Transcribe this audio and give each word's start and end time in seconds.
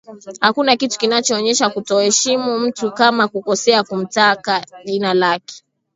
hakuna 0.39 0.75
kitu 0.77 0.99
kinachoonyesha 0.99 1.69
kutokuheshimu 1.69 2.59
mtu 2.59 2.91
kama 2.91 3.27
kukosea 3.27 3.83
kutamka 3.83 4.65
jina 4.85 5.13
lake 5.13 5.63